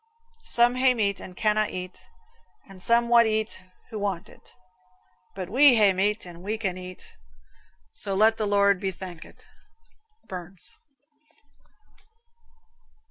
Some 0.47 0.73
hae 0.73 0.95
meat 0.95 1.19
and 1.19 1.37
canna' 1.37 1.67
eat, 1.69 2.01
And 2.67 2.81
some 2.81 3.07
wad 3.07 3.27
eat 3.27 3.61
who 3.91 3.99
want 3.99 4.29
it; 4.29 4.55
But 5.35 5.47
we 5.47 5.75
hae 5.75 5.93
meat 5.93 6.25
and 6.25 6.41
we 6.41 6.57
can 6.57 6.75
eat, 6.75 7.13
So 7.93 8.15
let 8.15 8.37
the 8.37 8.47
Lord 8.47 8.79
be 8.79 8.91
thankit. 8.91 9.45
Burns. 10.27 10.73